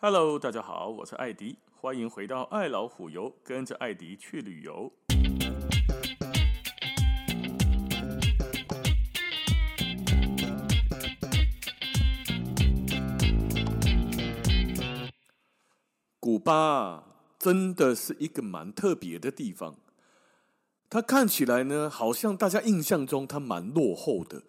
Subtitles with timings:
[0.00, 4.92] Hello，大家好，我是艾迪，欢迎回到爱老虎游，跟着艾迪去旅游。
[16.20, 17.02] 古巴
[17.36, 19.74] 真的是一个蛮特别的地方，
[20.88, 24.44] 它看起来呢，好像大家印象中它蛮落后的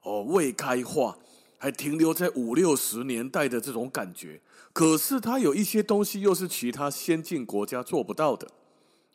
[0.00, 1.18] 哦，未开化。
[1.64, 4.38] 还停留在五六十年代的这种感觉，
[4.74, 8.46] 可是它有一些东西又是其他先进国家做不到的。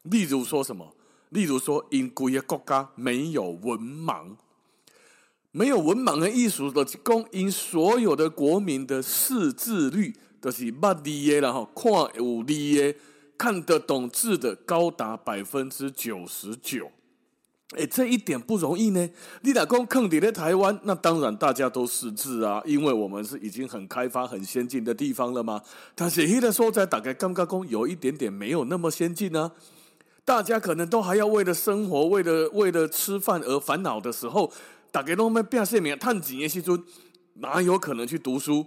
[0.02, 0.96] 例如说什么？
[1.30, 4.36] 例如说，因规个国家没有文盲，
[5.52, 12.96] 没有文盲的意思就是讲，因所有的国民的识字率都是捌字的，然后看有字的，
[13.38, 16.90] 看得懂字的高达百分之九十九。
[17.78, 19.10] 哎，这一点不容易呢。
[19.42, 25.62] 你打工坑底的台湾，那当然大家都识字啊，因为我们是已经很开发、很先进的地方了嘛。
[25.94, 29.52] 但是现在说在大概刚刚工有一点点没有那么先进呢、啊。
[30.26, 34.52] 大家可能都还要为了生活、为了为了吃饭而烦恼的时候，
[34.92, 36.84] 大概都没变现名，探几年时阵，
[37.36, 38.66] 哪有可能去读书？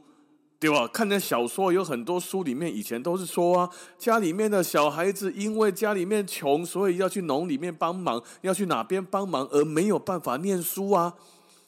[0.63, 0.87] 对吧？
[0.87, 3.69] 看那小说，有很多书里面以前都是说啊，
[3.99, 11.15] 家里面的小孩子因为家里面穷，所以要去农里面帮忙，要去哪边帮忙，而没有办法念书啊。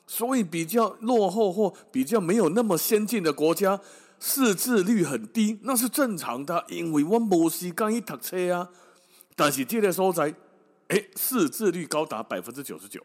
[0.07, 3.81] 所以比较落后或比较没有那么先进的国家，
[4.21, 8.71] 识字率很低，那是正常的，因为我没时间去读书啊。
[9.35, 10.33] 但是这个所在，
[10.87, 13.05] 哎，识字率高达百分之九十九，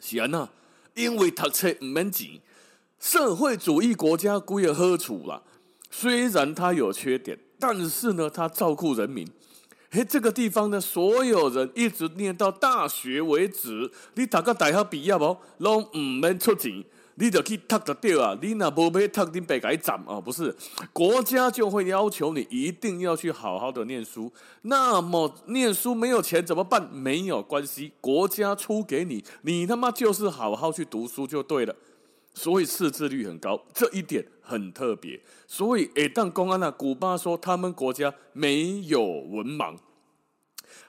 [0.00, 0.48] 是啊，那
[0.94, 2.40] 因为读书唔免钱。
[3.04, 5.42] 社会主义国家归了何处了？
[5.90, 9.28] 虽然它有缺点，但是呢，它照顾人民。
[9.90, 13.92] 嘿，这个地方呢，所有人一直念到大学为止。
[14.14, 15.36] 你读个大学毕业不？
[15.58, 16.82] 拢唔免出钱，
[17.16, 18.34] 你就去读就对啊。
[18.40, 20.18] 你那不被读，你白给斩啊？
[20.18, 20.56] 不是，
[20.94, 24.32] 国家就会要求你一定要去好好的念书。
[24.62, 26.82] 那么念书没有钱怎么办？
[26.90, 31.76] 没有关系，国家出给你，你他妈就是好好去读书就对了。
[32.34, 35.18] 所以识字率很高，这一点很特别。
[35.46, 39.76] 所以，诶，但公安啊，古巴说他们国家没有文盲。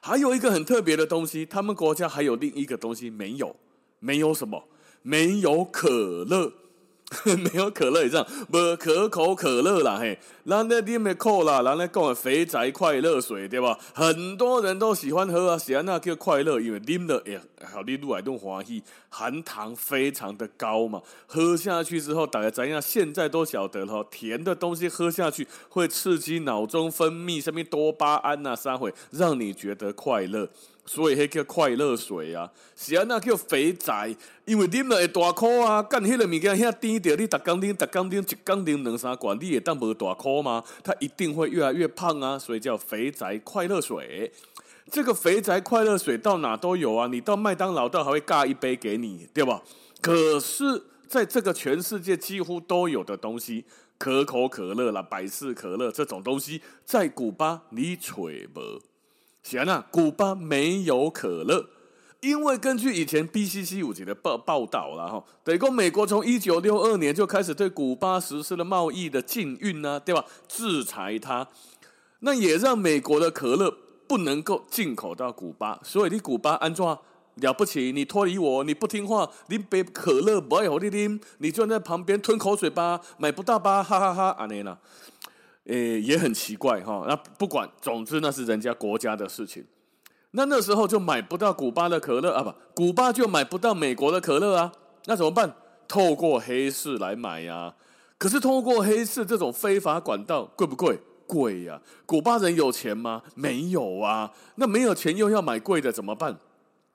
[0.01, 3.56] 还有一个很特别的东西，他们国家还有另一个东西没有，
[4.00, 4.67] 没有什么？
[5.03, 6.51] 没有可乐。
[7.24, 13.78] 没有可乐，这样不可口可乐啦嘿，人家啉的可啦，人家讲的肥宅快乐水对吧？
[13.94, 22.82] 很多人都喜欢喝啊，喜欢那叫快乐，因为啉了哎，好你入来都欢喜，含糖非常的高嘛，喝下去之后，大家怎样？
[22.82, 30.50] 现在都晓得了，甜的东西喝下去会刺激脑中分泌什么多巴胺呐、啊，啥会让你觉得快乐。
[30.85, 34.16] 所以迄叫快乐水啊，是啊，那叫肥宅，
[34.46, 40.63] 因为啉了会大颗啊，干迄个物件遐甜着，你逐工啉，逐工啉，一工啉两三罐，你会当无大颗吗？
[40.84, 44.31] 它一定会越来越胖啊，所以叫肥宅快乐水。
[44.91, 49.63] 这个肥宅快乐水到哪都有啊，你到麦当劳，倒还会尬一杯给你，对吧？
[50.01, 53.66] 可是在这个全世界几乎都有的东西，
[53.97, 58.81] 可口可乐啦、百事可乐这种东西，在古巴你找无。
[59.45, 61.67] 行啊，古巴没有可乐，
[62.19, 70.25] 因为根据以前 BCC 五级的报报道了哈，等于美国从一九六二年就开始对古巴实施了贸易的禁运呢，对吧？
[70.47, 71.47] 制裁它，
[72.22, 73.72] 那也让美国的可乐
[74.07, 76.97] 不能够进口到古巴，所以你古巴安装
[77.35, 84.79] 了不起，你脱离我，你不听话，你杯可乐不爱喝你啉，你就在旁边吞口水吧，买不到吧，哈哈，哈，安尼啦。
[85.66, 87.06] 诶，也很奇怪哈。
[87.08, 89.66] 那不管，总之那是人家国家的事情。
[90.31, 92.53] 那那时候就买不到古巴的可乐啊，不，
[92.86, 94.72] 古巴就买不到美国的可乐啊。
[95.06, 95.56] 那怎么办？
[95.88, 97.74] 透过黑市来买呀。
[98.18, 101.00] 可是透过黑市这种非法管道贵不贵？
[101.25, 101.81] 贵呀。
[102.06, 103.22] 古巴人有钱吗？
[103.34, 104.31] 没有啊。
[104.56, 106.38] 那没有钱又要买贵的怎么办？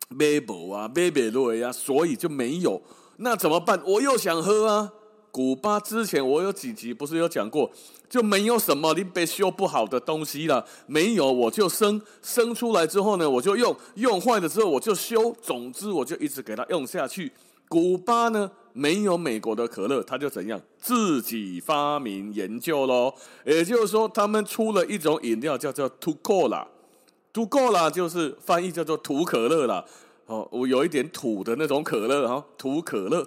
[0.08, 2.82] 买不啊，买不落呀，所以就没有。
[3.16, 3.80] 那怎么办？
[3.84, 4.92] 我又想喝啊。
[5.30, 7.70] 古巴之前我有几集不是有讲过，
[8.08, 17.30] 就没有什么你被修不好的东西了，没有我就生，生出来之后呢，我就用，用坏了之后我就修，总之我就一直给它用下去。
[17.68, 26.66] 古巴呢，没有美国的可乐，他就怎样自己发明研究喽，也就是说他们出了一种饮料叫做土可乐，
[27.32, 29.84] 土可乐就是翻译叫做土可乐啦。
[30.26, 33.24] 哦，我有一点土的那种可乐哈，土可乐。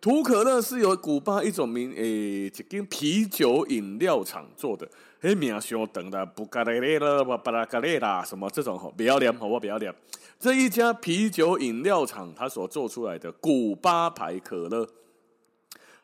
[0.00, 4.88] 土可乐是由古巴一种名诶，一间啤酒饮料厂做的，
[5.20, 9.92] 嘿，名相当的布加雷雷啦，巴拉加雷啦，什么这种吼，不要脸，好不好不要脸。
[10.38, 14.86] 这一家啤酒饮料厂，它所做出来的古巴牌可乐，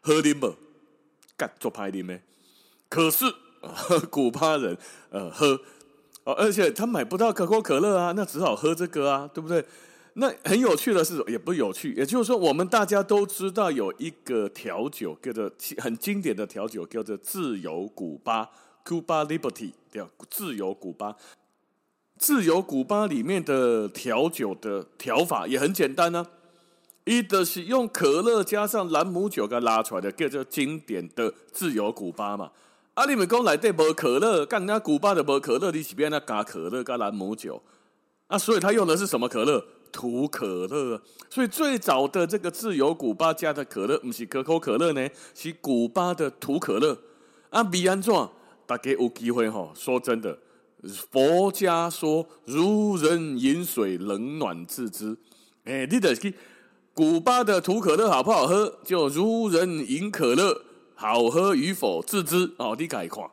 [0.00, 0.54] 喝啉不？
[1.36, 2.20] 干做牌啉没？
[2.88, 3.24] 可是
[4.10, 4.76] 古巴人
[5.10, 5.60] 呃喝
[6.24, 9.64] 哦，而且他买不到可口可乐啊，那只好喝这个啊，对不对？
[10.14, 18.50] 那很有趣的是，也不有趣，也就是说，我们大家都知道有一个调酒叫做很经典的调酒叫做自由古巴
[18.84, 21.16] （Cuba Liberty），对吧，自由古巴。
[22.18, 26.24] 自由古巴里面的调酒的调法也很简单呢、
[27.04, 32.52] 一的是用可乐加上朗姆酒给拉出来的，叫做经典的自由古巴嘛。
[32.94, 37.60] 啊，你们讲来对无可乐，干人家古巴的无可乐，你是边那加可乐加朗姆酒
[38.26, 38.36] 啊？
[38.36, 39.64] 所以他用的是什么可乐？
[39.92, 41.00] 土可乐。
[41.30, 46.98] 所以最早的这个自由古巴家的可乐，不是可口可乐呢，是古巴的土可乐。
[47.50, 48.12] 啊，比安怎？
[48.66, 50.38] 大家有机会哈，说真的。
[51.10, 55.16] 佛家说：“如人饮水，冷暖自知。”
[55.64, 56.34] 哎，你得去
[56.92, 58.80] 古巴的土可乐好不好喝？
[58.84, 60.62] 就如人饮可乐，
[60.94, 62.74] 好喝与否自知哦。
[62.76, 63.30] 你改看，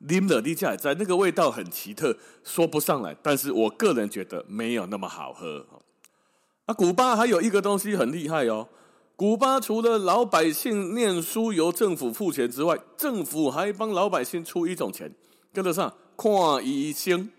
[0.00, 3.16] 啉了你才在那个味道很奇特，说不上来。
[3.22, 5.66] 但是我个人觉得没有那么好喝。
[6.66, 8.68] 啊，古巴还有一个东西很厉害哦。
[9.14, 15.10] 古巴除了老百姓念书由政府付钱之外，政府还帮老百姓出一种钱，
[15.52, 15.94] 跟得上。
[16.18, 16.32] 看
[16.66, 17.30] 医生，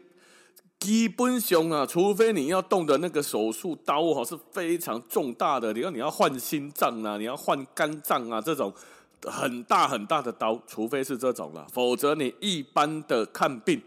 [0.79, 8.71] 基本上啊，除非你要动的那个手术刀哈是非常重大的，你要你要换心脏啊，你要换肝脏啊，这种
[9.23, 13.81] 很大很大的刀，除非是这种了，否则你一般的看病，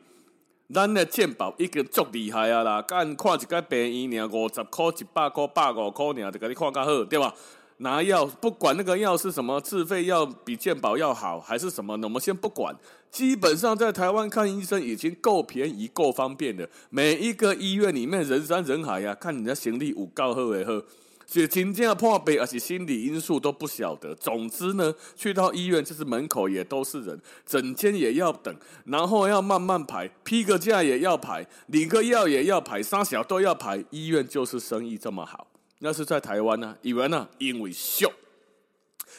[0.74, 7.34] 咱的健保一个足厉害啊啦，干看一个病院，五十块、一百块、百五块，你就给你看较好，对吧？
[7.82, 12.06] 拿药不管那个药是什么，自费药比健保要好还是什么呢？
[12.06, 12.76] 我们先不管。
[13.10, 16.68] 基本上在台湾看医生已经够便宜、够方便的。
[16.90, 20.86] 每一个医院里面人山人海呀、啊，看人家行李有够好的好，
[21.32, 24.12] 是真正破病，而且心理因素都不晓得。
[24.16, 28.52] 总之呢，去到医院就是门口也都是人，整天也要等，
[28.86, 33.84] 然后要慢慢排，批个假也要排，领个药也要排，三小都要排。
[33.90, 35.46] 医院就是生意这么好。
[35.78, 38.12] 那是在台湾呢、以为呢，因为秀，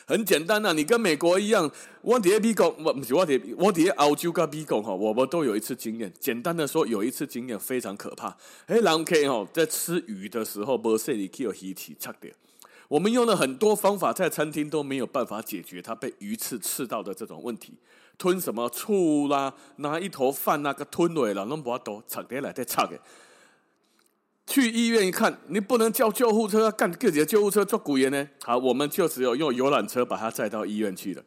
[0.05, 1.69] 很简单呐、啊，你跟美国一样，
[2.01, 6.11] 我底下美国，我不是我底，我底澳洲跟美国哈，我们都有一次经验。
[6.19, 8.35] 简单的说，有一次经验非常可怕。
[8.67, 12.33] 哎，人客哈在吃鱼的时候，没洗去有鱼刺差点。
[12.87, 17.73] 我们用了很多方法，在餐厅都没有办法解决他被鱼刺刺到的这种问题。
[18.17, 22.99] 吞什么醋啦，拿一头饭那个吞落了，拢无法度插点来再插的。
[24.47, 28.27] 去医院一看，你不能叫救护车，干自己的救护车做鬼呢？
[28.43, 31.23] 好，我们就只有用游览车把他载到医院去了。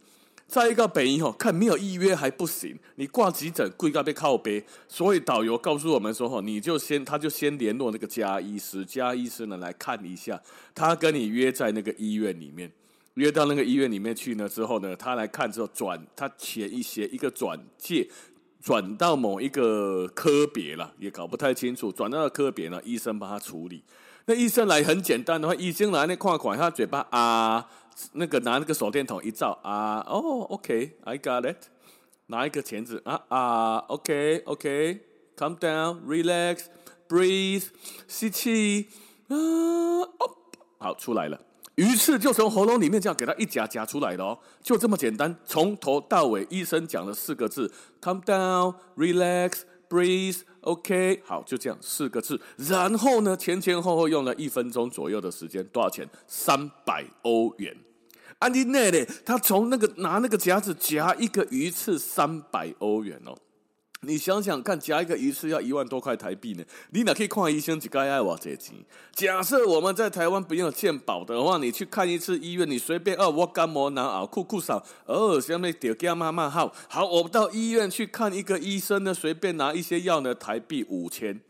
[0.46, 10.38] 再一个北医吼，看没有预约还不行，你挂急诊贵到被靠背，所以导游告诉我们说吼，你就先他就先联络那个家医师，家医师呢来看一下，
[10.75, 12.70] 他跟你约在那个医院里面，
[13.14, 18.06] 约到那个医院里面去呢之后呢，他来看之后转他写一些一个转介。
[18.64, 21.93] 转到某一个科别了，也搞不太清楚。
[21.93, 23.84] 转到了科别呢，医生帮他处理。
[24.25, 27.69] 那医生来很简单的话，医生来那看看，他嘴巴啊，
[28.12, 31.66] 那个拿那个手电筒一照啊，哦，OK，I got it。
[32.28, 37.67] 拿一个钳子啊啊，OK，OK，Calm down，Relax，Breathe，
[38.08, 38.88] 吸气
[39.28, 40.08] 啊，哦，
[40.78, 41.38] 好，出来了。
[41.76, 51.20] 鱼刺就从喉咙里面这样给它一夹夹出来了哦，就这么简单，从头到尾医生讲了四个字：calm down, relax, breathe, OK。
[51.25, 52.41] 好，就这样四个字。
[52.56, 56.08] 然后呢，前前后后用了一分钟左右的时间，多少钱？
[56.29, 57.77] 三百欧元。
[58.39, 63.37] 安迪内勒，他从那个拿那个夹子夹一个鱼刺，三百欧元哦。
[64.06, 66.65] 你想想看，夹一个鱼刺要一万多块台币呢。
[66.91, 68.75] 你哪可以看医生只该爱我这钱？
[69.13, 76.73] 假设我们在台湾不用健保的话，你去看一次医院，你随便哦，我感冒难熬，酷酷少，哦，下面点加妈妈号。
[76.89, 81.41] 好，我到医院去看一个医生呢，随便拿一些药呢，台币五千。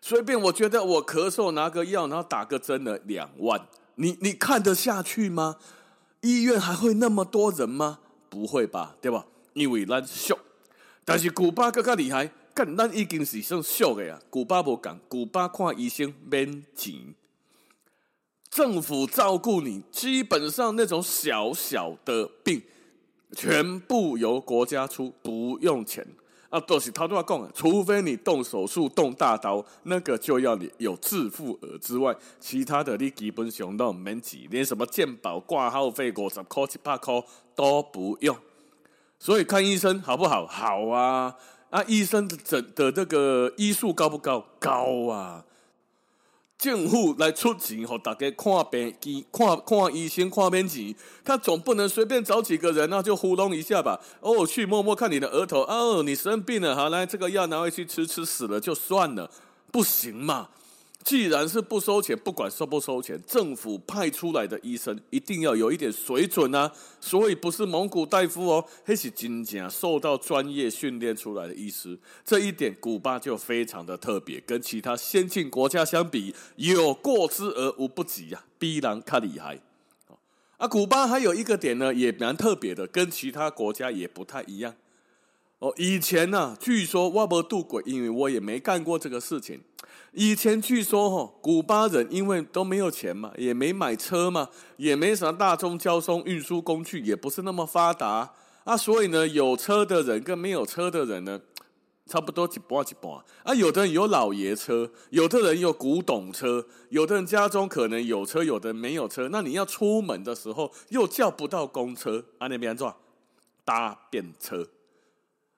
[0.00, 3.60] 随便，我觉得我咳嗽拿个药，然后打个针呢，两万。
[3.96, 5.56] 你你看得下去吗？
[6.20, 7.98] 医院还会那么多人吗？
[8.28, 9.26] 不会吧，对吧？
[9.54, 10.36] 因为咱俗。
[11.08, 14.20] 但是古巴更加厉害，干咱已经是算俗的呀。
[14.28, 17.14] 古巴不讲，古巴看医生免钱，
[18.50, 22.60] 政府照顾你，基本上那种小小的病，
[23.32, 26.06] 全部由国家出，不用钱
[26.50, 26.60] 啊。
[26.60, 37.24] 都是他都要讲，除非你动手术动大刀，那个就要你有自付额之外，其他的你基本上都免钱，连什么健保挂号费五十块、一百块
[37.54, 38.36] 都不用。
[39.18, 40.46] 所以看医生好不好？
[40.46, 41.34] 好啊！
[41.70, 44.44] 啊，医生的诊的这个医术高不高？
[44.58, 45.44] 高啊！
[46.56, 48.92] 政府来出钱，和大家看病、
[49.30, 50.94] 看看医生、看病钱，
[51.24, 54.00] 他总不能随便找几个人那、啊、就糊弄一下吧？
[54.20, 59.30] 哦，去摸摸看你的额头，哦，你生病了，好来，这个药拿回去吃，吃死了就算了，
[59.70, 60.48] 不行嘛？
[61.08, 66.70] 既然是不收钱，不管收不收钱，政府派出来的医生一定要有一点水准啊！
[67.00, 71.98] 所以不是蒙古大夫哦，还是真正受到专业训练出来的医师。
[72.26, 79.58] 这一点，古巴就非常的特别，跟其他先进国家相比，有过之而无不及啊，比人卡厉害。
[80.58, 84.74] 啊，古巴还有一个点呢，也蛮特别的，跟其他国家也不太一样。
[85.60, 89.60] 哦，以前呢、啊，据说我不度过，因为我也没干过这个事情。
[90.12, 101.40] 以前据说哈，古巴人因为都没有钱嘛，也没买车嘛，也没什么大众交通运输工具，也不是那么发达啊，所以呢，有车的人跟没有车的人呢，
[102.06, 103.12] 差不多一半一半
[103.42, 103.52] 啊。
[103.52, 109.28] 有的人有老爷车，有的人有古董车，有的人家中可能有车，有的没有车。
[109.30, 112.94] 那你要出门的时候又叫不到公车，啊，那边做
[113.64, 114.64] 搭便车。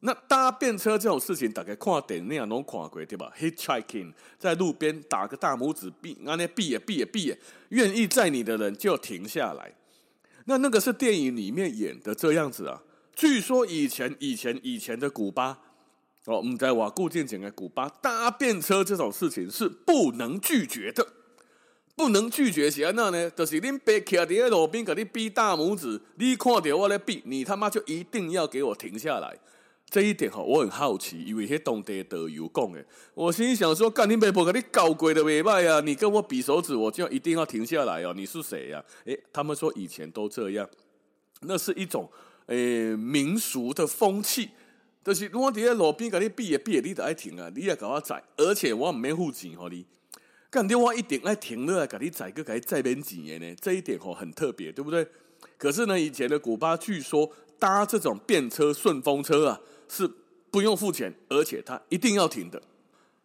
[0.02, 7.38] 那搭便车这种事情，大概看电影那样拢看过对吧？Hitchhiking 在路边打个大拇指，避啊那避也避也避也，
[7.69, 9.75] 愿意载你的人就停下来。
[10.47, 12.83] 那那个是电影里面演的这样子啊。
[13.14, 15.59] 据说以前以前以前的古巴
[16.25, 21.07] 哦，我们在瓦固进前的古巴搭便车这种事情是不能拒绝的，
[21.95, 23.30] 不能拒绝是安那呢？
[23.33, 29.37] 就是恁爸徛在路边给你比大拇指，你看到我在避，你他妈就一定要给我停下来。
[29.90, 32.82] 这一点哈，我很好奇，因为是当地导游讲的。
[33.12, 35.80] 我心里想说，干你妹婆，给你搞鬼的尾巴呀！
[35.80, 38.14] 你跟我比手指，我就一定要停下来哦。
[38.14, 38.82] 你是谁呀？
[39.04, 40.68] 诶，他们说以前都这样，
[41.40, 42.09] 那是一种
[42.47, 44.50] 诶民俗的风气。
[45.02, 49.85] 就是我在路边给你比也比，你得爱停啊，你也给我载，而且我唔免付钱给你，
[50.50, 53.56] 干你我一定爱停了来给你载，个给你载免钱呢。
[53.61, 55.04] 这一点吼很特别，对不对？
[55.59, 57.28] 可是呢，以前的古巴据说
[57.59, 59.61] 搭这种便车、顺风车啊。
[59.90, 60.11] 是
[60.50, 62.62] 不用付钱，而且他一定要停的。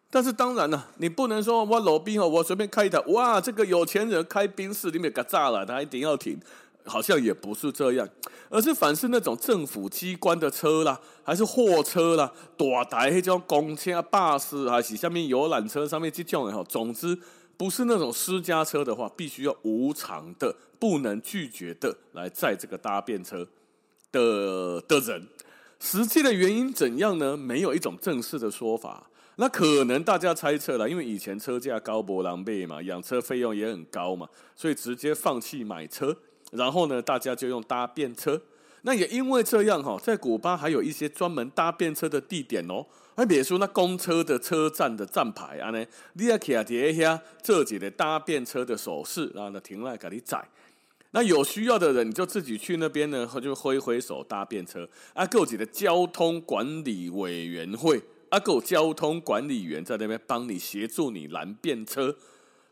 [0.10, 6.40] 但是当然了，你不能说我老兵哦，我随便开一台，哇，这个有钱人开宾士里面给炸了，他一定要停，
[6.86, 8.08] 好像也不是这样。
[8.50, 17.18] 而是凡是那种政府机关的车啦，还是货车啦，大台那种公车、啊巴士，还是下面游览车上面这种的哈，总之
[17.58, 23.46] 不是那种私家车的话，必须要无偿的、不能拒绝的来载这个搭便车
[24.12, 25.28] 的的人。
[25.80, 27.36] 实际的原因怎样呢？
[27.38, 29.10] 没有一种正式的说法。
[29.38, 36.16] 那可能大家猜测了，因为以前车价高博狼狈嘛，养车费用也很高嘛，所以直接放弃买车，
[36.52, 38.42] 然后呢，大家就用搭便车。
[38.84, 42.86] 那也因为这样哈，在古巴还有一些专门搭便车的地点哦。
[43.18, 50.46] 还别说那公车的车站的站牌啊呢，你要卡底下这几个搭便车的手势，然后呢停来给你载。
[51.16, 54.86] 那有需要的人，你就自己去那边呢，就挥挥手搭便车。
[55.14, 62.14] 阿够几的交通管理委员会，阿够交通管理员在那边帮你协助你拦便车。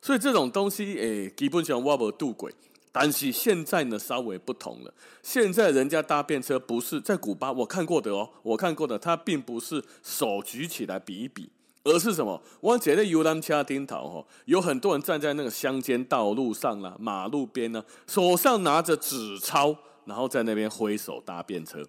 [0.02, 2.52] 所以这种东西，诶，基本上我无渡过。
[2.92, 4.94] 但是现在呢，稍微不同了。
[5.22, 11.50] 现在人家搭便车不是在古巴，我看过的哦，我看过的，他并不是手举起来比一比。
[11.84, 12.42] 而是什么？
[12.62, 19.76] 我觉得游览车顶头哈，有很多人站在那个乡间道路上啦、马路边呢，手上拿着纸钞，
[20.06, 21.86] 然后在那边挥手搭便车。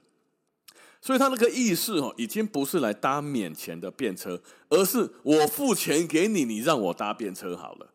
[1.00, 7.90] 所以他那个意思哦，已经不是来搭免钱的便车，而是我付钱给你，你让我搭便车好了。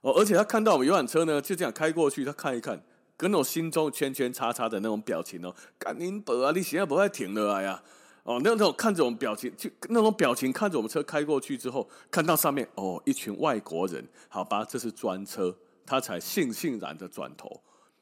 [0.00, 2.82] 哦，而且他看到我们游览车呢，就这样开过去，他看一看，
[3.16, 6.52] 跟我心中圈圈叉叉的那种表情哦，赶紧走啊！
[6.52, 7.82] 你现在不会停了呀？
[8.24, 15.54] 哦，那种看着我们表情，就那种表情，看着我们车开过去之后，看到上面哦，一群外国人，好吧，这是专车，
[15.84, 17.60] 他才悻悻然的转头。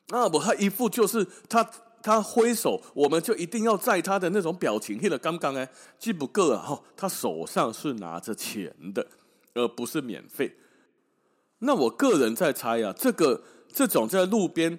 [0.08, 1.68] 那我他一副就是他
[2.00, 4.96] 他挥手，我们就一定要载他的那种表情。
[5.10, 9.04] 了刚刚哎，记不够啊，哦，他手上是拿着钱的，
[9.54, 10.54] 而不是免费。
[11.58, 14.78] 那我个人在猜啊，这个这种在路边。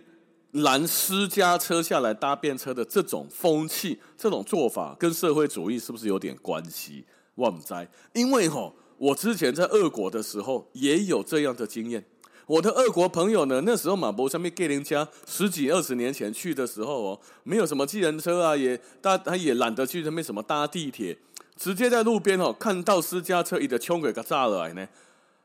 [0.53, 7.05] 拦私家车下来搭便车的这种风气，这种做法跟社会主义是不是有点关系？
[7.35, 7.83] 我不知道，
[8.13, 12.05] 因为吼，我之前在俄国的时候也有这样的经验。
[12.45, 21.17] 我的俄国朋友呢，那时候马博上面给人家十几二十年前去的时候哦，没有什么计程车啊，也大他也懒得去那边什么搭地铁，
[21.55, 24.87] 直接在路边哦看到私家车一个冲给炸了来呢。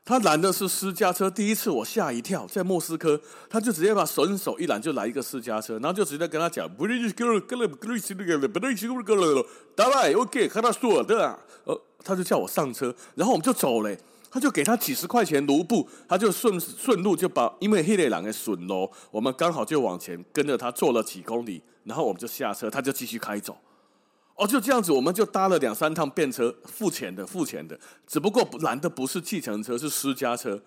[0.09, 13.95] 他拦的是私家车，第一次我吓一跳，在莫斯科，他就直接把顺手一拦就来一个私家车，然后就直接跟他讲，不是哥了，哥了，不是那个，不是哥了，来，OK，跟他说的，呃，他就叫我上车，然后我们就走嘞。
[14.31, 23.55] 他就给他几十块钱卢布，他就顺顺路就把，因为黑脸狼的损喽，我们刚好就往前跟着他坐了几公里，然后我们就下车，他就继续开走。
[24.39, 27.77] 哦，就这样子，我们就搭了两三趟便车，付钱的，付钱的，
[28.07, 30.61] 只不过拦的不是计程车，是私家车。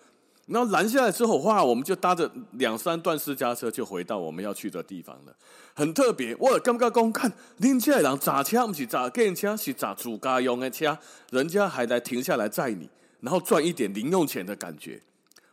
[0.45, 5.35] 然后拦下来之后，哇，我们就搭着两三段私家车就回到我们要去的地方了，
[5.73, 6.35] 很特别。
[6.35, 10.95] 我刚刚公看，人家人砸车不是砸电车，是砸自家用的车，
[11.31, 12.87] 人家还来停下来载你。
[13.21, 15.01] 然后赚一点零用钱的感觉，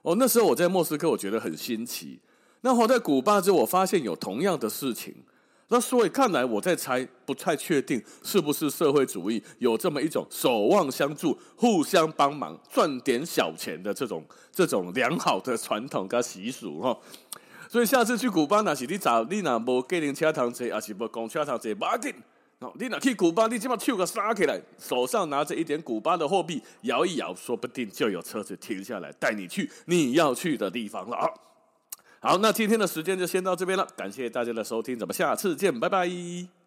[0.02, 2.20] 哦，那时候我在莫斯科，我觉得很新奇。
[2.62, 5.14] 那我在古巴之后，我发现有同样的事情。
[5.72, 16.98] 那所以看来我在猜，不太确定是不是社会主义有这么一种守望相助、互相帮忙、赚点小钱的这种这种良好的传统跟习俗哈。
[17.68, 22.12] 所以下次去古巴，那是你找你那无计程车堂坐，还是无公车通坐，不要紧。
[22.58, 23.46] 哦，你哪去古巴？
[23.46, 31.30] 你起码抽个沙起来，手上拿着一点古巴的货币，摇一摇，说不定就有车子停下来带你去你要去的地方了啊！
[32.22, 36.59] 好，那今天的时间就先到这边了，感谢大家的收听，咱们下次见，拜拜。